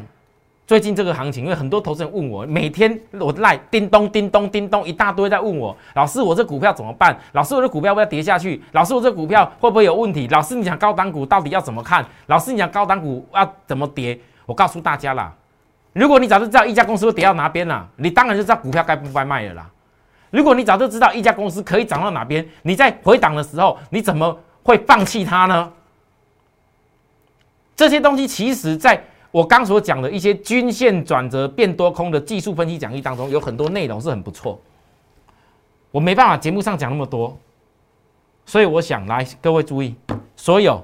[0.67, 7.17] 最近这个行情，因为很多投资人问我，每天 我赖叮咚叮咚叮咚一大堆在问我，老师我这股票怎么办？
[7.31, 8.61] 老师我这股票要不要跌下去？
[8.73, 10.27] 老师我这股票会不会有问题？
[10.27, 12.05] 老师你讲高档股到底要怎么看？
[12.25, 14.19] 老师你讲高档股要怎么跌？
[14.45, 15.33] 我告诉大家啦，
[15.93, 19.69] 如果你早就知道一家公司会跌到哪边了，你当然就知道股票该不该卖了啦。
[20.31, 25.71] 如果你早就知道一家公司可以涨到哪边，你在回档的时候，你怎么会放弃它呢？
[27.73, 29.01] 这些东西其实在。
[29.37, 34.59] 我刚所讲的一些均线转折变多空的技术分析讲义当中，有很多内容是很不错。
[35.91, 37.37] 我没办法节目上讲那么多，
[38.47, 39.93] 所以我想来各位注意，
[40.35, 40.83] 所有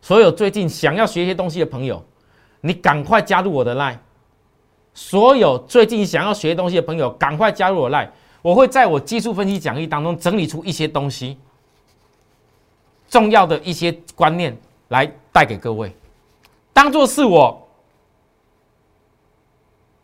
[0.00, 2.02] 所有最近想要学一些东西的朋友，
[2.62, 3.98] 你赶快加入我的 line。
[4.94, 8.08] 所有最近想要学东西的朋友，赶快加入我 line。
[8.40, 11.36] 我会在我技术分析讲义当中整理出一些东西，
[13.10, 14.56] 重要的一些观念
[14.88, 15.94] 来带给各位。
[16.74, 17.66] 当做是我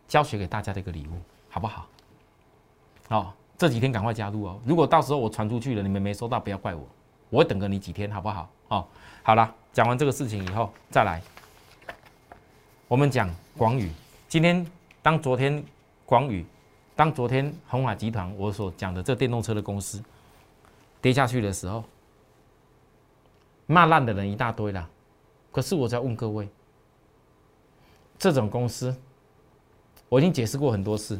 [0.07, 1.87] 教学给大家的一个礼物，好不好？
[3.07, 4.59] 好，这几天赶快加入哦。
[4.65, 6.87] 如果到时候我传出去了，你们没收到，不要怪我，
[7.29, 8.49] 我会等个你几天，好不好？
[8.69, 8.87] 哦，
[9.21, 11.21] 好了，讲完这个事情以后再来，
[12.87, 13.91] 我们讲广宇。
[14.29, 14.65] 今天
[15.01, 15.61] 当昨天
[16.05, 16.45] 广宇，
[16.95, 20.01] 当昨天宏海集团我所讲的这电动车的公司
[21.01, 21.83] 跌下去的时候，
[23.65, 24.87] 骂烂的人一大堆啦。
[25.51, 26.47] 可是我在问各位，
[28.21, 28.95] 这种公司，
[30.07, 31.19] 我已经解释过很多次，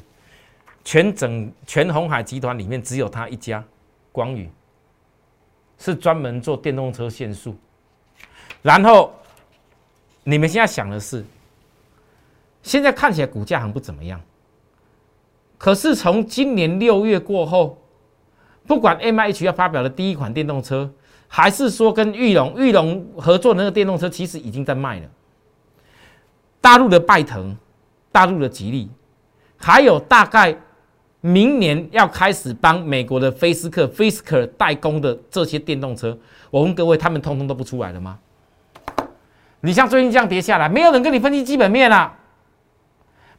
[0.83, 3.63] 全整全红海集团里面只有他一家，
[4.11, 4.47] 光宇
[5.79, 7.55] 是专门做电动车限速。
[8.61, 9.11] 然后
[10.23, 11.25] 你们现在想的是，
[12.61, 14.21] 现在看起来股价很不怎么样，
[15.57, 17.81] 可是从今年六月过后，
[18.67, 20.93] 不管 M H 要发表的第一款电动车。
[21.33, 25.09] 还是说跟玉龙、玉龙合作的那个电动车，其实已经在卖了。
[26.61, 27.57] 大陆的拜腾、
[28.11, 28.89] 大陆的吉利，
[29.57, 30.55] 还有大概
[31.19, 36.17] 明年要开始帮美国的菲斯克、菲斯克代工的这些电动车，
[36.49, 38.19] 我问各位，他们通通都不出来了吗？
[39.61, 42.15] 你像最近这样跌下来，没有人跟你分析基本面啊，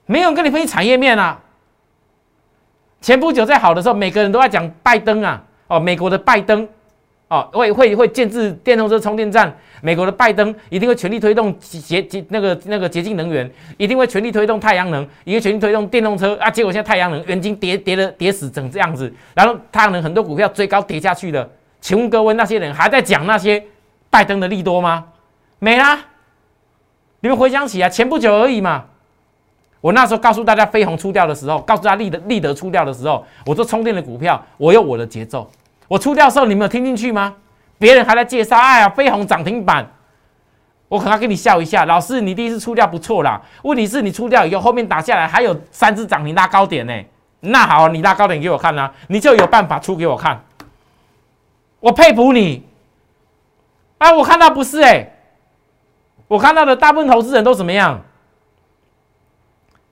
[0.06, 1.40] 没有人跟你分析产业面啊。
[3.00, 6.68] 前不久在好的时候，每个人都在讲拜登啊，哦，美国的拜登。
[7.32, 9.50] 哦，会会会建制电动车充电站。
[9.80, 16.50] 美国的拜登一定会全力推动洁洁那个那个洁净能源，一定会全力推动太阳能，一定全力推动电动车啊。
[16.50, 21.48] 结果现在太阳能原金跌跌了跌死成这样子，然后太阳能很多股票追高跌下去了。
[21.80, 23.64] 请问各位那些人还在讲那些
[24.10, 25.06] 拜登的利多吗？
[25.58, 25.98] 没啦。
[27.20, 28.84] 你们回想起来，前不久而已嘛。
[29.80, 35.50] 我那时候告诉大家飞鸿出掉的时候，告诉大家立德立德出掉的时候，我说充电的股票，我有我的节奏。
[35.88, 37.34] 我出掉的时候，你们有听进去吗？
[37.78, 39.86] 别人还在介绍，哎呀，飞鸿涨停板，
[40.88, 41.84] 我可能要跟你笑一下。
[41.84, 46.94] 老师，你第一次出掉不错啦，问题是你出掉以后，后面打下来还有三只涨停拉高点呢。
[47.40, 50.44] 那好，你拉高点给我看啦，你就有办法出给我看。
[51.80, 52.64] 我佩服你。
[53.98, 55.12] 啊，我看到不是哎，
[56.28, 58.00] 我看到的大部分投资人都怎么样？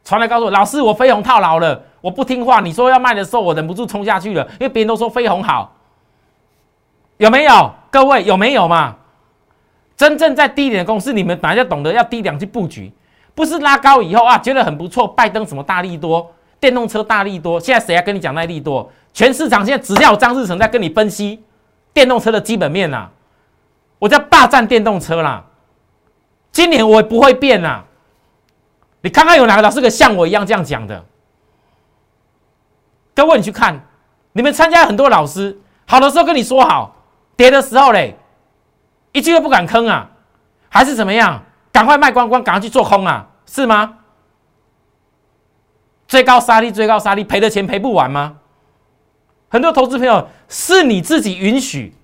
[0.05, 5.76] 传来告诉我，老师，我飞鸿套牢了，我不听话，你说要卖的时候，我忍不住冲下去了，因为别人都说飞鸿好。
[7.20, 8.96] 有没有各位有没有嘛？
[9.94, 12.90] 真正在低点的公司，你们本来就懂得要低点去布局，
[13.35, 15.06] 不是拉高以后啊，觉得很不错。
[15.06, 18.90] 拜登什么大力多，电动车大力多，现在谁还跟你讲那利多？
[19.12, 21.44] 全市场现在只要张志成在跟你分析
[21.92, 23.11] 电动车的基本面呐，
[23.98, 25.44] 我在霸占电动车啦。
[26.50, 27.85] 今年我也不会变呐。
[29.02, 31.04] 你看看有哪个老师跟像我一样这样讲的？
[33.14, 33.78] 各位你去看，
[34.33, 36.96] 你们参加很多老师，好的时候跟你说好。
[37.40, 38.14] 跌的时候嘞，
[39.12, 40.11] 一句都不敢吭啊，
[40.68, 41.42] 还是怎么样？
[41.72, 43.96] 赶快卖光光，赶快去做空啊，是吗？
[46.07, 48.37] 追高杀低，追高杀低，赔的钱赔不完吗？
[49.48, 51.94] 很多投资朋友是你自己允许，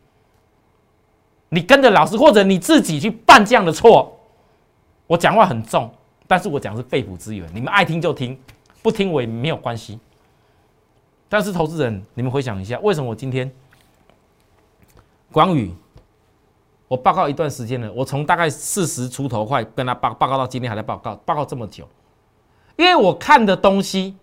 [1.51, 4.19] 你跟着老师，或者你自己去犯这样的错。
[5.07, 5.93] 我讲话很重，
[6.27, 8.41] 但是我讲是肺腑之言，你们爱听就听，
[8.83, 10.01] 不听我也没有关系。
[11.29, 13.53] 但是投资人，你们回想一下，为什么我今天？
[15.33, 15.75] 广宇，
[16.89, 21.87] 我报告一段时间了，我从大概四十出头块跟他报报告到今天还在报告，报告这么久，
[22.77, 24.17] 因为我看的东西，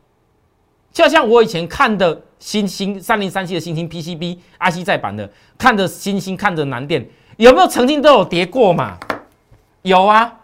[0.91, 8.97] 就像我以前看的新星三零三七的新星 PCB IC 再版的，看着新星看着南电，有没有曾经都有跌过嘛？
[9.81, 10.39] 有啊，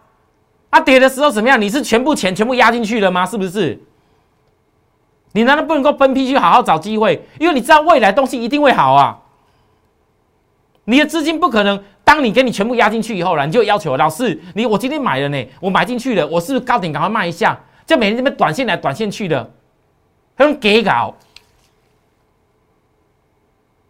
[0.69, 1.59] 啊跌的时候怎么样？
[1.59, 3.25] 你是全部钱全部压进去了吗？
[3.25, 3.81] 是不是？
[5.31, 7.25] 你难道不能够分批去好好找机会？
[7.39, 9.18] 因为你知道未来东西一定会好啊。
[10.89, 17.59] 你的资金不可能，当你给你全部压进去以后了，你就要求老师，你我今天买了呢，我买进去了，我是不是高点赶快卖一下？
[17.85, 19.51] 就每天这边短线来短线去的，
[20.35, 21.13] 很给搞。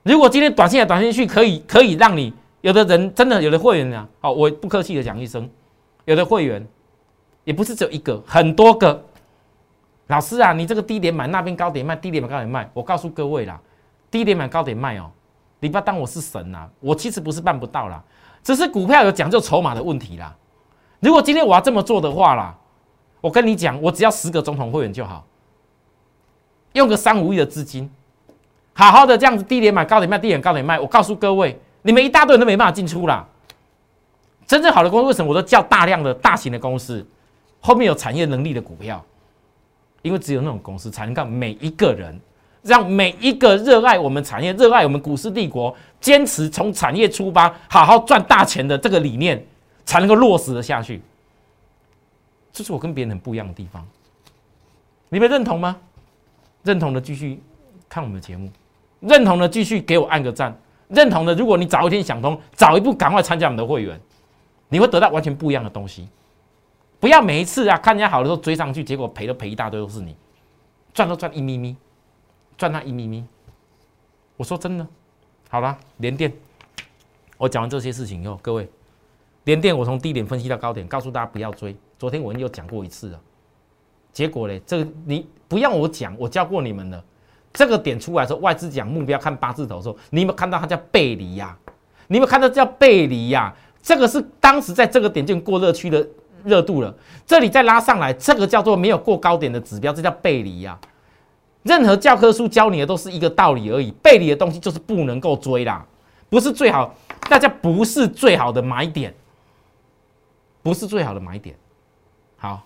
[0.03, 5.49] 如果今天短线来短线去可以可以让你有的人真的有的会员啊，好，我不客气的讲一声，
[6.03, 6.67] 有的会员
[7.45, 9.01] 也不是只有一个，很多个
[10.07, 13.57] 老师啊，你这个低点买，那边高点卖，低点买高点卖，我告诉各位啦，
[14.11, 15.09] 低点买高点卖哦。
[15.59, 16.67] 你不要当我是神呐！
[16.79, 18.01] 我其实不是办不到啦，
[18.41, 20.33] 只是股票有讲究筹码的问题啦。
[21.01, 22.55] 如果今天我要这么做的话啦，
[23.19, 25.25] 我跟你讲，我只要十个总统会员就好，
[26.73, 27.91] 用个三五亿的资金，
[28.73, 30.79] 好好的这样子低点买高点卖，低点高点卖。
[30.79, 33.27] 我告诉各位，你们一大堆人都没办法进出啦。
[34.47, 37.05] 真正好的公司，为什么我都叫大量的大型的公司，
[37.59, 39.03] 后面有产业能力的股票？
[40.01, 42.17] 因为只有那种公司才能让每一个人。
[42.61, 49.43] 让每一个热爱我们产业、热爱我们股市帝国、坚持从产业出发、好好赚大钱的这个理念，
[49.85, 51.01] 才能够落实的下去。
[52.51, 53.85] 这是我跟别人很不一样的地方。
[55.09, 55.77] 你们认同吗？
[56.63, 57.41] 认同的继续
[57.87, 58.51] 看我们的节目，
[58.99, 60.53] 认同的继续给我按个赞，
[60.89, 63.97] 认同的，如果你早一天想通，早一步赶快参加我们的会员，
[64.67, 66.09] 你会得到完全不一样的东西。
[66.99, 70.13] 不要每一次啊，看人家好的时候追上去，结果赔都赔一大堆，都是你
[70.93, 71.75] 赚都赚一咪咪，
[72.59, 73.25] 赚那一咪咪。
[74.35, 74.85] 我说真的，
[75.49, 76.31] 好了，连电，
[77.37, 78.69] 我讲完这些事情以后，各位，
[79.45, 81.73] 连电我从低点分析到高点，告诉大家不要追。
[81.97, 83.19] 昨天我又讲过一次了，
[84.11, 87.01] 结果嘞，这个你不要我讲，我教过你们了。
[87.53, 91.57] 这个点出来时候，外资讲目标看八字头的时候，你有没有看到它叫背离呀？
[92.07, 93.55] 你有没有看到叫背离呀？
[93.81, 96.05] 这个是当时在这个点就过热区的。
[96.45, 96.95] 热度了，
[97.25, 100.79] 这里再拉上来，这个叫做没有过高点的指标，这叫背离呀。
[101.63, 105.85] 任何教科书教你的都是一个道理而已，背离的东西就是不能够追啦，
[106.29, 106.95] 不是最好，
[107.29, 109.13] 大家不是最好的买点，
[110.63, 111.55] 不是最好的买点。
[112.37, 112.65] 好，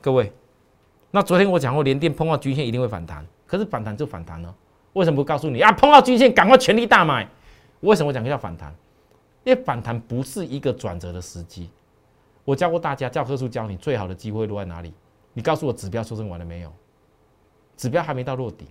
[0.00, 0.32] 各位，
[1.12, 4.52] 那昨天我讲过，连电碰到均线一定会反弹，可是反弹就反弹了，
[4.94, 5.70] 为什么不告诉你啊？
[5.70, 7.28] 碰到均线赶快全力大买，
[7.80, 8.74] 为什么讲叫反弹？
[9.44, 11.70] 因为反弹不是一个转折的时机。
[12.44, 14.92] 我教过大家，教科书教你最好的机会落在哪里？
[15.32, 16.72] 你告诉我指标修正完了没有？
[17.82, 18.64] 指标还没到落底，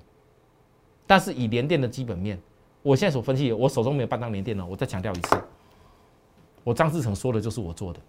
[1.06, 2.40] 但是以联电的基本面，
[2.82, 4.66] 我现在所分析，我手中没有半张联电了。
[4.66, 5.44] 我再强调一次，
[6.64, 8.00] 我张志成说的就是我做的。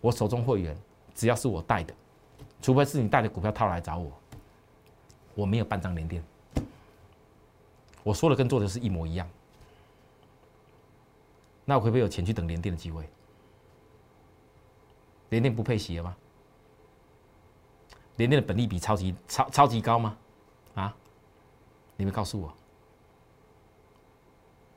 [0.00, 0.78] 我手中会员
[1.12, 1.92] 只要是我带的，
[2.62, 4.12] 除非是你带的股票套来找我，
[5.34, 6.22] 我没有半张联电。
[8.04, 9.28] 我说的跟做的是一模一样。
[11.64, 13.04] 那我会不会有钱去等联电的机会？
[15.30, 16.16] 联电不配息了吗？
[18.20, 20.14] 联电的本利比超级超超级高吗？
[20.74, 20.94] 啊？
[21.96, 22.52] 你们告诉我，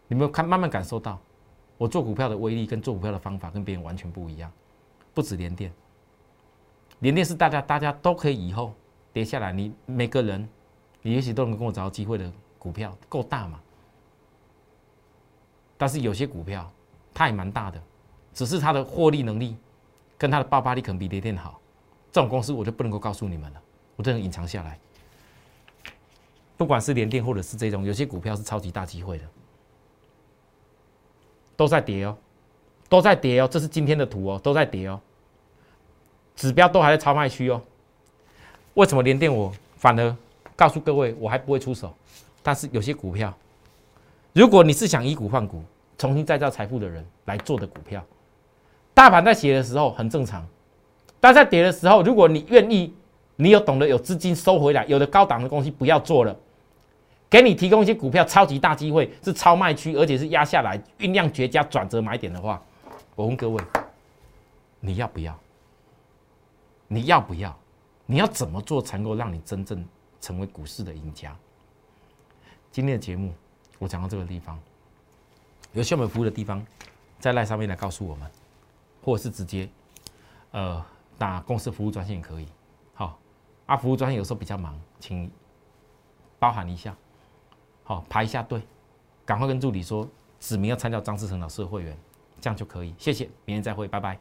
[0.08, 1.20] 你们看慢慢感受到，
[1.78, 4.50] 我做股票的威力跟做股票的方法跟别人完全不一样。
[5.14, 5.70] 不止联电，
[7.00, 8.74] 联电是大家大家都可以以后
[9.12, 10.48] 跌下来，你每个人
[11.02, 13.60] 你也许都能跟我找到机会的股票，够大嘛？
[15.78, 16.72] 但是有些股票
[17.14, 17.84] 它也蛮大的，
[18.34, 19.58] 只是它的获利能力。
[20.16, 21.60] 跟它的爆发力可能比联电好，
[22.14, 23.62] 这种公司我就不能够告诉你们了，
[23.96, 24.80] 我只能隐藏下来。
[26.56, 29.24] 不管是联电或者是这种，有些股票是超级大机会的，
[31.58, 32.16] 都在跌哦，
[32.88, 35.02] 都在跌哦，这是今天的图哦，都在跌哦，
[36.36, 37.60] 指标都还在超卖区哦。
[38.76, 40.16] 为什么联电我反而
[40.56, 41.92] 告诉各位我还不会出手？
[42.44, 43.36] 但是有些股票，
[44.34, 45.64] 如果你是想以股换股、
[45.98, 48.06] 重新再造财富的人来做的股票。
[48.94, 50.48] 大盘在写的时候很正常，
[51.24, 52.94] 但在跌的时候，如果你愿意，
[53.38, 56.38] 你有懂得有资金收回来，有的高档的东西不要做了，
[57.30, 62.62] 给你提供一些股票超级大机会，是超卖区，而且是压下来酝酿绝佳转折买点的话，
[63.16, 63.64] 我问各位，
[64.82, 65.40] 你要不要？
[66.90, 67.58] 你要不要？
[68.06, 69.82] 你要怎么做才能够让你真正
[70.20, 71.34] 成为股市的赢家？
[72.70, 73.34] 今天的节目
[73.80, 74.60] 我讲到这个地方，
[75.72, 76.62] 有需要我们服务的地方，
[77.18, 78.30] 在赖上面来告诉我们。
[79.02, 79.70] 或者是直接，
[80.52, 80.86] 呃，
[81.18, 82.48] 打公司服务专线可以。
[82.94, 83.18] 好，
[83.66, 85.30] 啊，服务专线有时候比较忙，请
[86.40, 86.96] 包含一下。
[87.84, 88.62] 好，排一下队，
[89.26, 90.08] 赶快跟助理说，
[90.40, 91.98] 指明要参加张志成老师的会员，
[92.40, 92.94] 这样就可以。
[92.98, 94.18] 谢谢，明天再会，拜拜。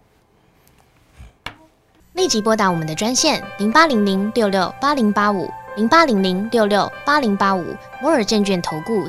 [2.14, 5.48] 立即拨打我们的专线零八零零六六八零八五。
[5.74, 9.08] 零八零零六六八零八五摩尔证券投顾